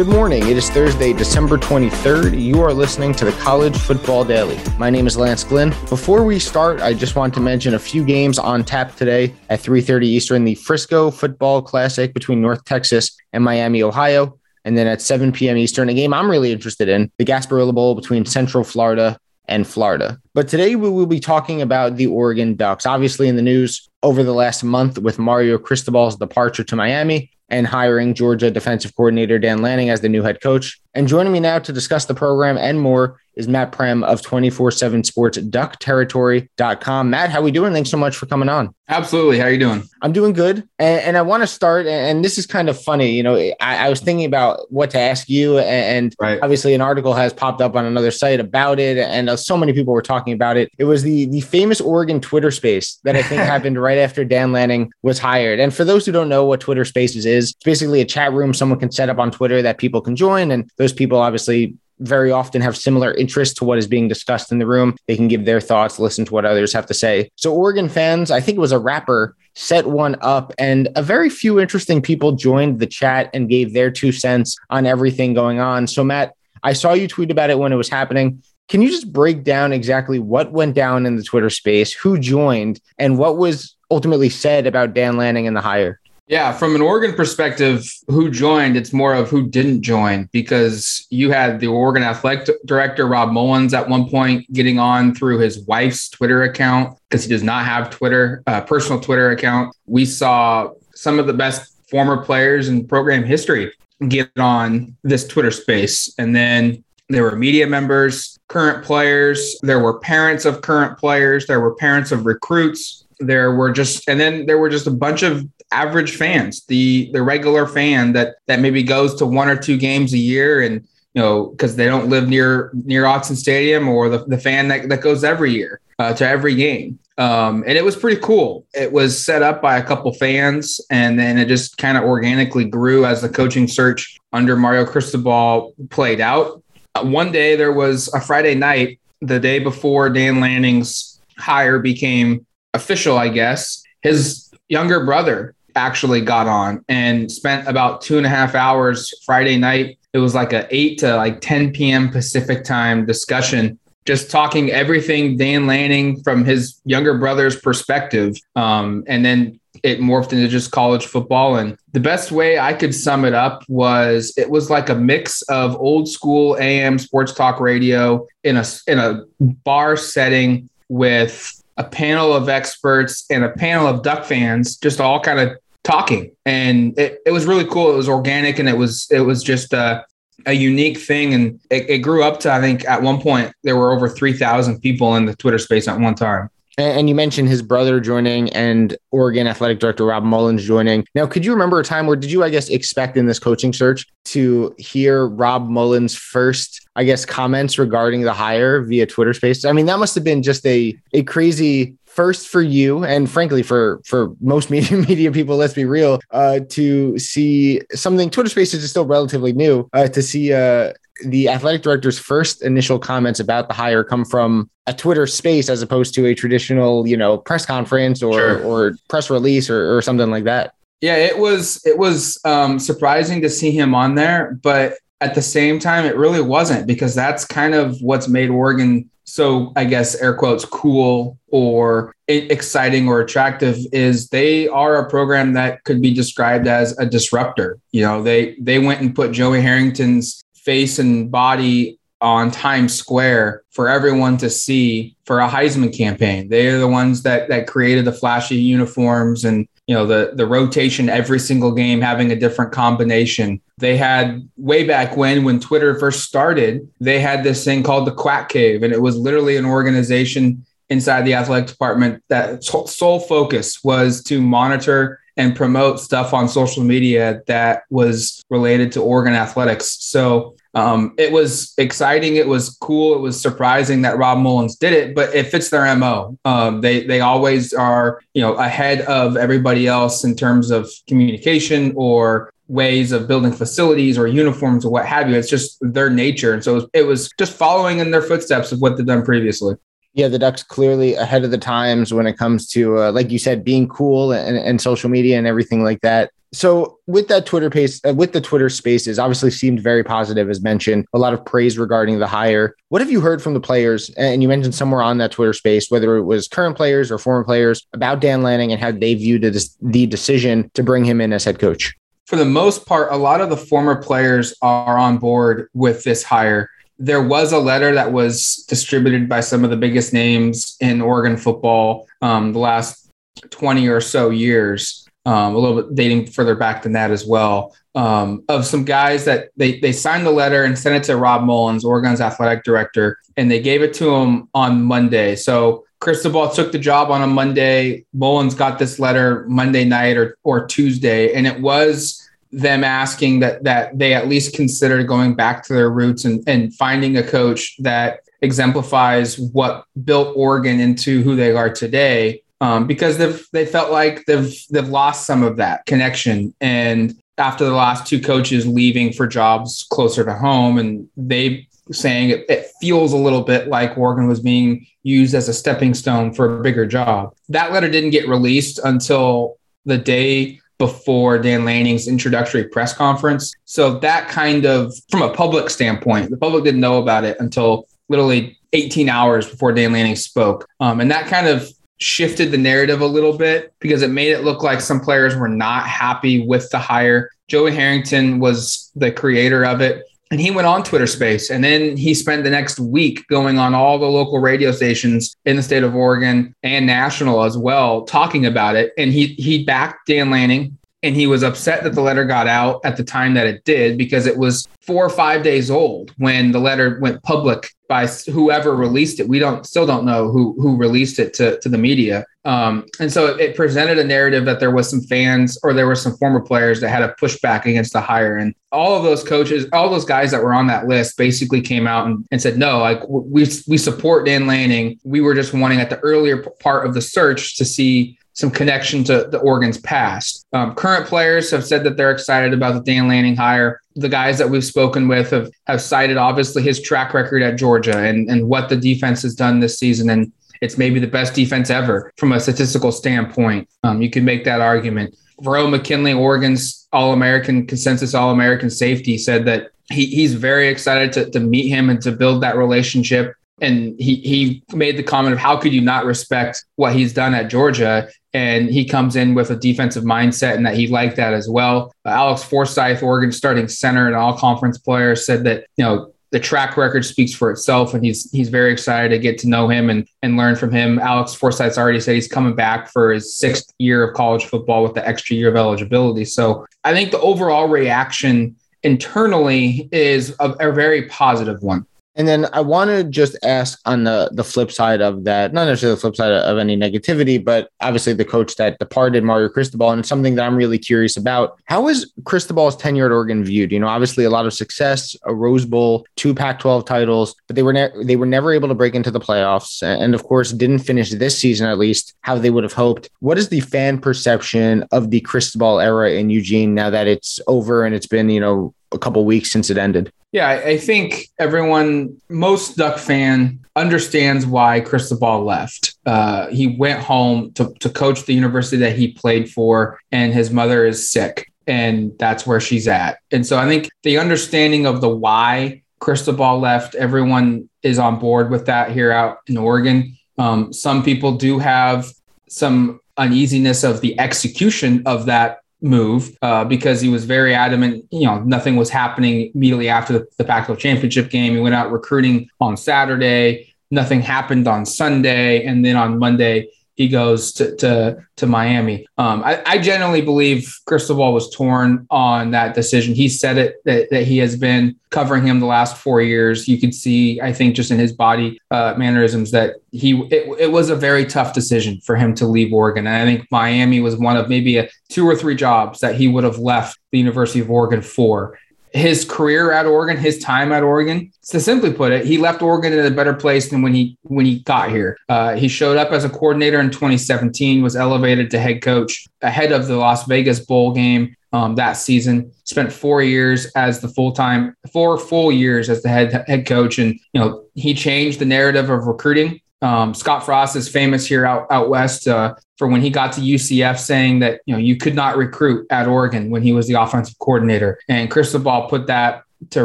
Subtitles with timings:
[0.00, 0.48] Good morning.
[0.48, 2.42] It is Thursday, December 23rd.
[2.42, 4.58] You are listening to the College Football Daily.
[4.78, 5.74] My name is Lance Glynn.
[5.90, 9.60] Before we start, I just want to mention a few games on tap today at
[9.60, 14.38] 3:30 Eastern, the Frisco Football Classic between North Texas and Miami, Ohio.
[14.64, 15.58] And then at 7 p.m.
[15.58, 20.18] Eastern, a game I'm really interested in, the Gasparilla Bowl between Central Florida and Florida.
[20.32, 22.86] But today we will be talking about the Oregon Ducks.
[22.86, 27.66] Obviously, in the news over the last month with Mario Cristobal's departure to Miami and
[27.66, 30.80] hiring Georgia defensive coordinator Dan Lanning as the new head coach.
[30.94, 35.06] And joining me now to discuss the program and more is Matt Prehm of 24-7
[35.06, 37.10] Sports duckterritory.com.
[37.10, 37.72] Matt, how are we doing?
[37.72, 38.74] Thanks so much for coming on.
[38.88, 39.38] Absolutely.
[39.38, 39.84] How are you doing?
[40.02, 40.68] I'm doing good.
[40.80, 43.12] And, and I want to start, and this is kind of funny.
[43.12, 46.40] You know, I, I was thinking about what to ask you, and right.
[46.42, 49.72] obviously an article has popped up on another site about it, and uh, so many
[49.72, 50.72] people were talking about it.
[50.76, 54.50] It was the, the famous Oregon Twitter space that I think happened right after Dan
[54.50, 55.60] Lanning was hired.
[55.60, 58.52] And for those who don't know what Twitter spaces is, it's basically a chat room
[58.52, 60.50] someone can set up on Twitter that people can join.
[60.50, 64.58] And those people obviously very often have similar interests to what is being discussed in
[64.58, 64.96] the room.
[65.06, 67.30] They can give their thoughts, listen to what others have to say.
[67.36, 71.28] So, Oregon fans, I think it was a rapper, set one up, and a very
[71.28, 75.86] few interesting people joined the chat and gave their two cents on everything going on.
[75.86, 76.32] So, Matt,
[76.62, 78.42] I saw you tweet about it when it was happening.
[78.68, 82.80] Can you just break down exactly what went down in the Twitter space, who joined,
[82.98, 85.99] and what was ultimately said about Dan Lanning and the hire?
[86.30, 91.32] Yeah, from an Oregon perspective, who joined, it's more of who didn't join because you
[91.32, 96.08] had the Oregon athletic director, Rob Mullens, at one point getting on through his wife's
[96.08, 99.74] Twitter account because he does not have Twitter, uh, personal Twitter account.
[99.86, 103.72] We saw some of the best former players in program history
[104.06, 106.14] get on this Twitter space.
[106.16, 111.58] And then there were media members, current players, there were parents of current players, there
[111.58, 115.46] were parents of recruits there were just and then there were just a bunch of
[115.72, 120.12] average fans, the the regular fan that that maybe goes to one or two games
[120.12, 124.24] a year and you know because they don't live near near Autzen Stadium or the,
[124.24, 126.98] the fan that, that goes every year uh, to every game.
[127.18, 128.66] Um, and it was pretty cool.
[128.72, 132.64] It was set up by a couple fans, and then it just kind of organically
[132.64, 136.62] grew as the coaching search under Mario Cristobal played out.
[136.94, 142.46] Uh, one day there was a Friday night, the day before Dan Lanning's hire became
[142.74, 143.82] official, I guess.
[144.02, 149.56] His younger brother actually got on and spent about two and a half hours Friday
[149.56, 149.98] night.
[150.12, 152.10] It was like a 8 to like 10 p.m.
[152.10, 158.36] Pacific time discussion, just talking everything Dan Lanning from his younger brother's perspective.
[158.56, 161.56] Um, and then it morphed into just college football.
[161.56, 165.42] And the best way I could sum it up was it was like a mix
[165.42, 171.84] of old school AM sports talk radio in a in a bar setting with a
[171.84, 176.30] panel of experts and a panel of duck fans just all kind of talking.
[176.44, 177.90] And it, it was really cool.
[177.90, 180.04] It was organic and it was it was just a,
[180.44, 181.32] a unique thing.
[181.32, 184.80] And it, it grew up to i think at one point there were over 3000
[184.80, 188.96] people in the twitter space at one time and you mentioned his brother joining and
[189.10, 191.04] Oregon athletic director Rob Mullens joining.
[191.14, 193.72] Now, could you remember a time where did you, I guess, expect in this coaching
[193.72, 199.64] search to hear Rob Mullens' first, I guess, comments regarding the hire via Twitter Spaces?
[199.64, 203.62] I mean, that must have been just a a crazy first for you and frankly
[203.62, 208.82] for for most media media people let's be real uh to see something twitter spaces
[208.82, 210.92] is still relatively new uh to see uh
[211.24, 215.82] the athletic director's first initial comments about the hire come from a Twitter space as
[215.82, 218.64] opposed to a traditional, you know, press conference or sure.
[218.64, 220.74] or press release or, or something like that.
[221.00, 225.42] Yeah, it was it was um, surprising to see him on there, but at the
[225.42, 230.16] same time, it really wasn't because that's kind of what's made Oregon so I guess
[230.16, 236.12] air quotes cool or exciting or attractive is they are a program that could be
[236.12, 237.78] described as a disruptor.
[237.92, 243.62] You know, they they went and put Joey Harrington's face and body on Times Square
[243.70, 246.48] for everyone to see for a Heisman campaign.
[246.48, 250.46] They are the ones that that created the flashy uniforms and you know the the
[250.46, 253.60] rotation every single game having a different combination.
[253.78, 258.14] They had way back when when Twitter first started, they had this thing called the
[258.14, 263.82] Quack Cave and it was literally an organization inside the athletic department that sole focus
[263.84, 269.96] was to monitor and promote stuff on social media that was related to Oregon athletics.
[270.00, 272.36] So um, it was exciting.
[272.36, 273.14] It was cool.
[273.14, 276.38] It was surprising that Rob Mullens did it, but it fits their mo.
[276.44, 281.92] Um, they they always are you know ahead of everybody else in terms of communication
[281.96, 285.34] or ways of building facilities or uniforms or what have you.
[285.34, 288.70] It's just their nature, and so it was, it was just following in their footsteps
[288.70, 289.74] of what they've done previously.
[290.12, 293.38] Yeah, the Ducks clearly ahead of the times when it comes to, uh, like you
[293.38, 296.30] said, being cool and, and social media and everything like that.
[296.52, 300.60] So with that Twitter pace, uh, with the Twitter spaces, obviously seemed very positive, as
[300.60, 301.06] mentioned.
[301.14, 302.74] A lot of praise regarding the hire.
[302.88, 304.10] What have you heard from the players?
[304.10, 307.44] And you mentioned somewhere on that Twitter space, whether it was current players or former
[307.44, 311.44] players, about Dan Lanning and how they viewed the decision to bring him in as
[311.44, 311.94] head coach.
[312.26, 316.24] For the most part, a lot of the former players are on board with this
[316.24, 316.68] hire
[317.00, 321.36] there was a letter that was distributed by some of the biggest names in Oregon
[321.36, 323.10] football um, the last
[323.48, 327.74] 20 or so years, um, a little bit dating further back than that as well,
[327.94, 331.42] um, of some guys that they, they signed the letter and sent it to Rob
[331.42, 335.36] Mullens, Oregon's athletic director, and they gave it to him on Monday.
[335.36, 338.04] So Cristobal took the job on a Monday.
[338.12, 343.62] Mullens got this letter Monday night or, or Tuesday, and it was them asking that
[343.64, 347.76] that they at least consider going back to their roots and, and finding a coach
[347.78, 352.42] that exemplifies what built Oregon into who they are today.
[352.62, 356.54] Um, because they've they felt like they've they've lost some of that connection.
[356.60, 362.30] And after the last two coaches leaving for jobs closer to home, and they saying
[362.30, 366.32] it, it feels a little bit like Oregon was being used as a stepping stone
[366.32, 367.34] for a bigger job.
[367.48, 373.54] That letter didn't get released until the day before Dan Lanning's introductory press conference.
[373.66, 377.86] So that kind of, from a public standpoint, the public didn't know about it until
[378.08, 380.66] literally 18 hours before Dan Lanning spoke.
[380.80, 384.42] Um, and that kind of shifted the narrative a little bit because it made it
[384.42, 387.28] look like some players were not happy with the hire.
[387.46, 391.96] Joey Harrington was the creator of it and he went on Twitter Space, and then
[391.96, 395.82] he spent the next week going on all the local radio stations in the state
[395.82, 398.92] of Oregon and national as well, talking about it.
[398.96, 402.80] And he he backed Dan Lanning, and he was upset that the letter got out
[402.84, 406.52] at the time that it did because it was four or five days old when
[406.52, 409.28] the letter went public by whoever released it.
[409.28, 412.24] We don't still don't know who who released it to, to the media.
[412.44, 415.86] Um, and so it, it, presented a narrative that there was some fans or there
[415.86, 418.38] were some former players that had a pushback against the hire.
[418.38, 421.86] And all of those coaches, all those guys that were on that list basically came
[421.86, 424.98] out and, and said, no, like we we support Dan Lanning.
[425.04, 429.04] We were just wanting at the earlier part of the search to see some connection
[429.04, 430.46] to the Oregon's past.
[430.54, 433.80] Um, current players have said that they're excited about the Dan Lanning hire.
[433.96, 437.98] The guys that we've spoken with have, have cited obviously his track record at Georgia
[437.98, 440.08] and, and what the defense has done this season.
[440.08, 443.68] And it's maybe the best defense ever from a statistical standpoint.
[443.84, 445.16] Um, you can make that argument.
[445.42, 451.12] Verone McKinley, Oregon's All American consensus All American safety, said that he, he's very excited
[451.14, 455.32] to, to meet him and to build that relationship and he he made the comment
[455.32, 459.34] of how could you not respect what he's done at Georgia and he comes in
[459.34, 461.92] with a defensive mindset and that he liked that as well.
[462.04, 466.76] Alex Forsyth, Oregon starting center and all conference player, said that you know the track
[466.76, 470.08] record speaks for itself, and he's he's very excited to get to know him and
[470.22, 470.98] and learn from him.
[470.98, 474.94] Alex Forsyth's already said he's coming back for his sixth year of college football with
[474.94, 476.24] the extra year of eligibility.
[476.24, 481.86] So I think the overall reaction internally is a, a very positive one.
[482.16, 485.66] And then I want to just ask on the the flip side of that, not
[485.66, 489.90] necessarily the flip side of any negativity, but obviously the coach that departed, Mario Cristobal,
[489.90, 491.58] and it's something that I'm really curious about.
[491.66, 493.70] How is Cristobal's tenure at Oregon viewed?
[493.70, 497.62] You know, obviously a lot of success, a Rose Bowl, two Pac-12 titles, but they
[497.62, 500.80] were ne- they were never able to break into the playoffs, and of course didn't
[500.80, 503.08] finish this season at least how they would have hoped.
[503.20, 507.84] What is the fan perception of the Cristobal era in Eugene now that it's over
[507.84, 510.12] and it's been you know a couple weeks since it ended?
[510.32, 515.96] Yeah, I think everyone, most Duck fan, understands why Cristobal left.
[516.06, 520.52] Uh, he went home to, to coach the university that he played for, and his
[520.52, 523.18] mother is sick, and that's where she's at.
[523.32, 528.50] And so I think the understanding of the why Cristobal left, everyone is on board
[528.50, 530.16] with that here out in Oregon.
[530.38, 532.06] Um, some people do have
[532.48, 538.04] some uneasiness of the execution of that move uh, because he was very adamant.
[538.10, 541.54] You know, nothing was happening immediately after the, the Pac-12 championship game.
[541.54, 543.74] He went out recruiting on Saturday.
[543.90, 546.68] Nothing happened on Sunday, and then on Monday
[547.00, 549.06] he goes to to, to Miami.
[549.16, 553.14] Um, I, I generally believe Cristobal was torn on that decision.
[553.14, 556.68] He said it that, that he has been covering him the last four years.
[556.68, 560.72] You could see, I think, just in his body uh, mannerisms that he it, it
[560.72, 563.06] was a very tough decision for him to leave Oregon.
[563.06, 566.28] And I think Miami was one of maybe a two or three jobs that he
[566.28, 568.58] would have left the University of Oregon for
[568.92, 571.30] his career at Oregon, his time at Oregon.
[571.50, 574.46] To simply put it, he left Oregon in a better place than when he when
[574.46, 575.16] he got here.
[575.28, 579.72] Uh, he showed up as a coordinator in 2017, was elevated to head coach ahead
[579.72, 582.52] of the Las Vegas bowl game um, that season.
[582.64, 586.98] Spent four years as the full time, four full years as the head head coach,
[586.98, 589.60] and you know he changed the narrative of recruiting.
[589.82, 593.40] Um, Scott Frost is famous here out out west uh, for when he got to
[593.40, 596.94] UCF, saying that you know you could not recruit at Oregon when he was the
[596.94, 599.84] offensive coordinator, and Cristobal put that to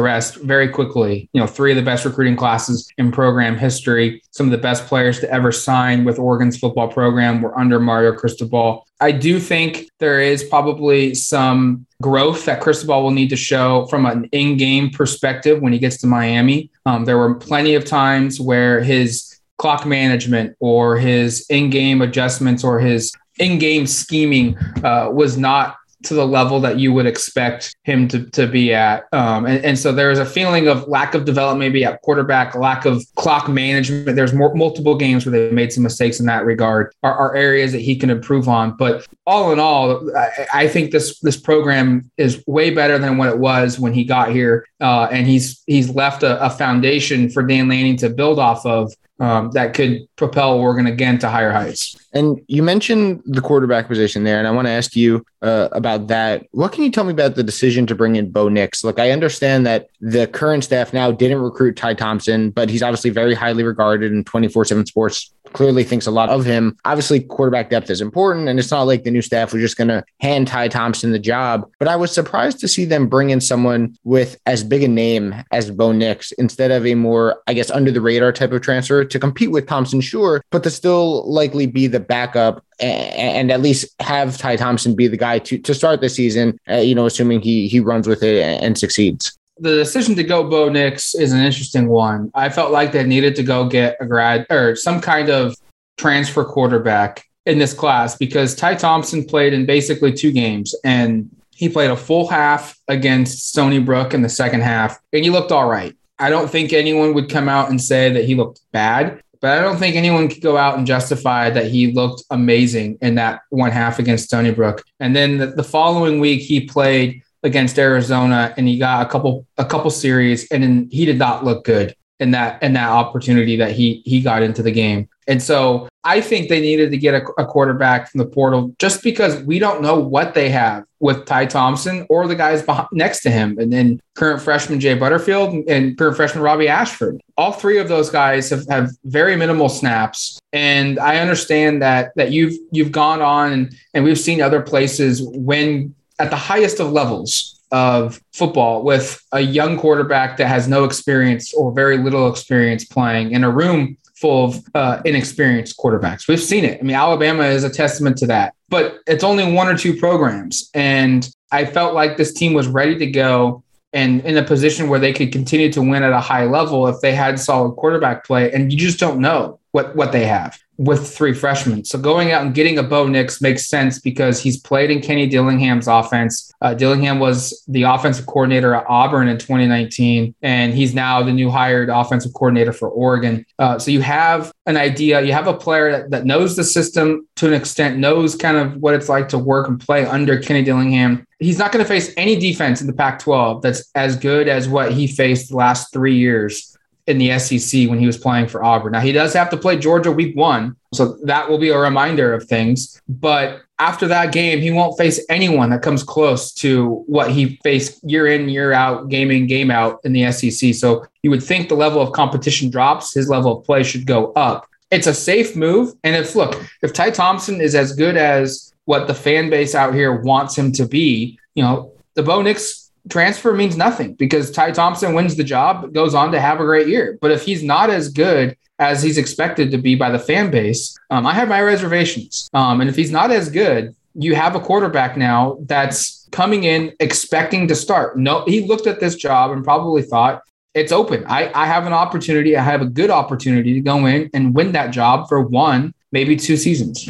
[0.00, 1.28] rest very quickly.
[1.32, 4.22] You know, three of the best recruiting classes in program history.
[4.30, 8.12] Some of the best players to ever sign with Oregon's football program were under Mario
[8.12, 8.86] Cristobal.
[9.00, 14.06] I do think there is probably some growth that Cristobal will need to show from
[14.06, 16.70] an in-game perspective when he gets to Miami.
[16.86, 22.78] Um, there were plenty of times where his clock management or his in-game adjustments or
[22.78, 28.30] his in-game scheming uh, was not to the level that you would expect him to,
[28.30, 29.06] to be at.
[29.12, 32.84] Um, and, and so there's a feeling of lack of development, maybe at quarterback, lack
[32.84, 34.14] of clock management.
[34.14, 37.72] There's more, multiple games where they made some mistakes in that regard, are, are areas
[37.72, 38.76] that he can improve on.
[38.76, 43.30] But all in all, I, I, think this this program is way better than what
[43.30, 44.66] it was when he got here.
[44.80, 48.92] Uh, and he's he's left a, a foundation for Dan Lanning to build off of
[49.18, 51.96] um, that could propel Oregon again to higher heights.
[52.12, 56.08] And you mentioned the quarterback position there, and I want to ask you uh, about
[56.08, 56.46] that.
[56.52, 58.84] What can you tell me about the decision to bring in Bo Nix?
[58.84, 63.10] Look, I understand that the current staff now didn't recruit Ty Thompson, but he's obviously
[63.10, 66.76] very highly regarded in 24 7 sports clearly thinks a lot of him.
[66.84, 69.88] Obviously, quarterback depth is important, and it's not like the new staff was just going
[69.88, 71.70] to hand Ty Thompson the job.
[71.78, 75.34] But I was surprised to see them bring in someone with as big a name
[75.52, 79.04] as Bo Nix instead of a more, I guess, under the radar type of transfer
[79.04, 83.86] to compete with Thompson, sure, but to still likely be the backup and, at least
[84.00, 87.40] have Ty Thompson be the guy to, to start the season, uh, you know, assuming
[87.40, 91.40] he he runs with it and succeeds the decision to go Bo Nix is an
[91.40, 92.30] interesting one.
[92.34, 95.56] I felt like they needed to go get a grad or some kind of
[95.96, 101.68] transfer quarterback in this class because Ty Thompson played in basically two games and he
[101.68, 105.68] played a full half against Stony Brook in the second half and he looked all
[105.68, 105.96] right.
[106.18, 109.62] I don't think anyone would come out and say that he looked bad, but I
[109.62, 113.70] don't think anyone could go out and justify that he looked amazing in that one
[113.70, 114.82] half against Stony Brook.
[115.00, 119.46] And then the, the following week, he played against Arizona, and he got a couple
[119.58, 123.56] a couple series, and then he did not look good in that in that opportunity
[123.56, 125.08] that he he got into the game.
[125.28, 129.02] And so I think they needed to get a, a, quarterback from the portal just
[129.02, 133.22] because we don't know what they have with Ty Thompson or the guys behind, next
[133.22, 137.20] to him, and then current freshman Jay Butterfield and current freshman Robbie Ashford.
[137.36, 142.30] All three of those guys have, have very minimal snaps, and I understand that that
[142.30, 146.92] you've you've gone on and, and we've seen other places when at the highest of
[146.92, 152.84] levels of football with a young quarterback that has no experience or very little experience
[152.84, 156.26] playing in a room full of uh, inexperienced quarterbacks.
[156.28, 156.80] We've seen it.
[156.80, 160.70] I mean, Alabama is a testament to that, but it's only one or two programs.
[160.74, 164.98] And I felt like this team was ready to go and in a position where
[164.98, 168.50] they could continue to win at a high level if they had solid quarterback play.
[168.52, 171.84] And you just don't know what, what they have with three freshmen.
[171.84, 175.26] So going out and getting a Bo Nix makes sense because he's played in Kenny
[175.26, 176.52] Dillingham's offense.
[176.60, 181.50] Uh, Dillingham was the offensive coordinator at Auburn in 2019, and he's now the new
[181.50, 183.44] hired offensive coordinator for Oregon.
[183.58, 187.26] Uh, so you have an idea, you have a player that, that knows the system
[187.36, 190.62] to an extent, knows kind of what it's like to work and play under Kenny
[190.62, 191.26] Dillingham.
[191.38, 194.68] He's not going to face any defense in the Pac 12 that's as good as
[194.68, 196.75] what he faced the last three years
[197.06, 198.92] in the SEC when he was playing for Auburn.
[198.92, 202.34] Now he does have to play Georgia week one, so that will be a reminder
[202.34, 203.00] of things.
[203.08, 208.02] But after that game, he won't face anyone that comes close to what he faced
[208.02, 210.74] year in, year out, game in, game out in the SEC.
[210.74, 214.32] So you would think the level of competition drops, his level of play should go
[214.32, 214.66] up.
[214.90, 215.94] It's a safe move.
[216.04, 219.94] And if look, if Ty Thompson is as good as what the fan base out
[219.94, 224.72] here wants him to be, you know, the Bo Nix transfer means nothing because Ty
[224.72, 227.18] Thompson wins the job, goes on to have a great year.
[227.20, 230.96] But if he's not as good as he's expected to be by the fan base,
[231.10, 232.48] um, I have my reservations.
[232.52, 236.92] Um, and if he's not as good, you have a quarterback now that's coming in
[237.00, 238.18] expecting to start.
[238.18, 240.42] No, he looked at this job and probably thought
[240.74, 241.24] it's open.
[241.26, 242.56] I, I have an opportunity.
[242.56, 246.36] I have a good opportunity to go in and win that job for one maybe
[246.36, 247.08] two seasons.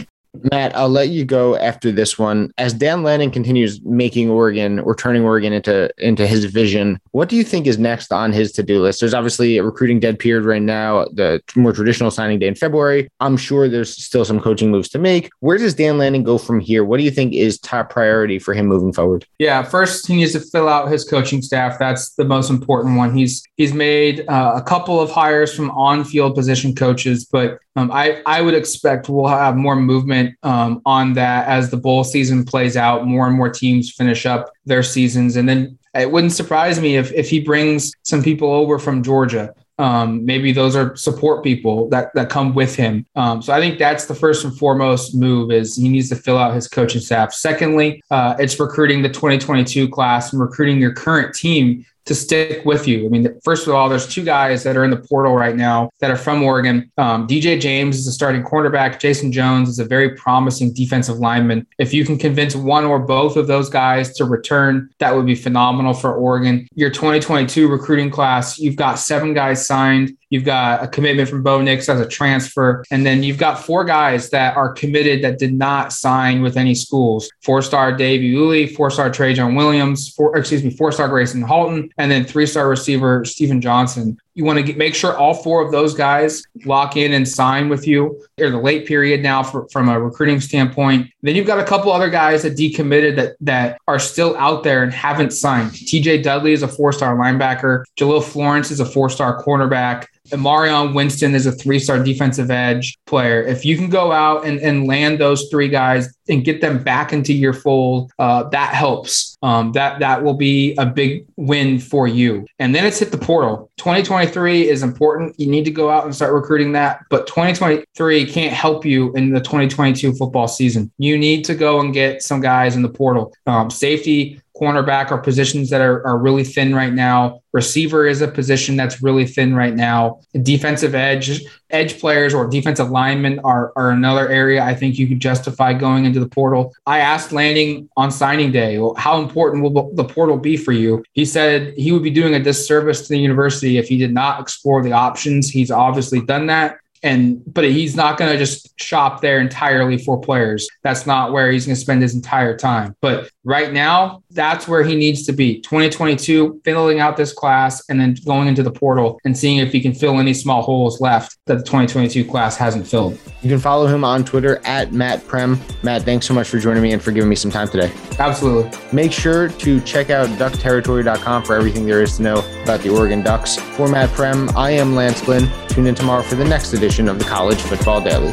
[0.50, 2.52] Matt, I'll let you go after this one.
[2.58, 7.36] As Dan Lanning continues making Oregon or turning Oregon into into his vision, what do
[7.36, 9.00] you think is next on his to do list?
[9.00, 13.08] There's obviously a recruiting dead period right now, the more traditional signing day in February.
[13.20, 15.30] I'm sure there's still some coaching moves to make.
[15.40, 16.84] Where does Dan Lanning go from here?
[16.84, 19.26] What do you think is top priority for him moving forward?
[19.38, 21.78] Yeah, first he needs to fill out his coaching staff.
[21.78, 23.16] That's the most important one.
[23.16, 28.22] He's he's made uh, a couple of hires from on-field position coaches, but um, I
[28.26, 32.76] I would expect we'll have more movement um, on that as the bowl season plays
[32.76, 33.06] out.
[33.06, 37.12] More and more teams finish up their seasons, and then it wouldn't surprise me if
[37.12, 39.54] if he brings some people over from Georgia.
[39.78, 43.04] Um, maybe those are support people that that come with him.
[43.14, 46.38] Um, so I think that's the first and foremost move is he needs to fill
[46.38, 47.32] out his coaching staff.
[47.34, 52.88] Secondly, uh, it's recruiting the 2022 class and recruiting your current team to stick with
[52.88, 53.04] you.
[53.04, 55.90] I mean, first of all, there's two guys that are in the portal right now
[56.00, 56.90] that are from Oregon.
[56.96, 59.00] Um, DJ James is a starting cornerback.
[59.00, 61.66] Jason Jones is a very promising defensive lineman.
[61.78, 65.34] If you can convince one or both of those guys to return, that would be
[65.34, 66.66] phenomenal for Oregon.
[66.74, 70.16] Your 2022 recruiting class, you've got seven guys signed.
[70.30, 72.84] You've got a commitment from Bo Nix as a transfer.
[72.90, 76.74] And then you've got four guys that are committed that did not sign with any
[76.74, 77.30] schools.
[77.42, 82.68] Four-star Dave Iuli, four-star Trejan Williams, four, excuse me, four-star Grayson Halton, and then three-star
[82.68, 84.18] receiver Stephen Johnson.
[84.36, 87.70] You want to get, make sure all four of those guys lock in and sign
[87.70, 88.22] with you.
[88.36, 91.10] They're the late period now for, from a recruiting standpoint.
[91.22, 94.82] Then you've got a couple other guys that decommitted that that are still out there
[94.82, 95.70] and haven't signed.
[95.70, 97.84] TJ Dudley is a four-star linebacker.
[97.98, 100.08] Jahlil Florence is a four-star cornerback.
[100.36, 103.42] Marion Winston is a three star defensive edge player.
[103.42, 107.12] If you can go out and, and land those three guys and get them back
[107.12, 109.36] into your fold, uh, that helps.
[109.42, 112.46] Um, that that will be a big win for you.
[112.58, 113.70] And then it's hit the portal.
[113.76, 115.38] 2023 is important.
[115.38, 117.04] You need to go out and start recruiting that.
[117.10, 120.90] But 2023 can't help you in the 2022 football season.
[120.98, 123.32] You need to go and get some guys in the portal.
[123.46, 127.40] Um, safety, cornerback are positions that are, are really thin right now.
[127.52, 130.20] Receiver is a position that's really thin right now.
[130.42, 135.20] Defensive edge, edge players or defensive linemen are, are another area I think you could
[135.20, 136.74] justify going into the portal.
[136.86, 141.04] I asked Lanning on signing day, well, how important will the portal be for you?
[141.12, 144.40] He said he would be doing a disservice to the university if he did not
[144.40, 145.50] explore the options.
[145.50, 150.20] He's obviously done that and but he's not going to just shop there entirely for
[150.20, 150.68] players.
[150.82, 152.96] That's not where he's going to spend his entire time.
[153.00, 155.60] But right now, that's where he needs to be.
[155.60, 159.80] 2022, filling out this class and then going into the portal and seeing if he
[159.80, 163.18] can fill any small holes left that the 2022 class hasn't filled.
[163.42, 165.58] You can follow him on Twitter at Matt Prehm.
[165.84, 167.92] Matt, thanks so much for joining me and for giving me some time today.
[168.18, 168.76] Absolutely.
[168.92, 173.22] Make sure to check out duckterritory.com for everything there is to know about the Oregon
[173.22, 173.56] Ducks.
[173.56, 175.48] For Matt Prehm, I am Lance Glynn.
[175.68, 178.32] Tune in tomorrow for the next edition of the College Football Daily.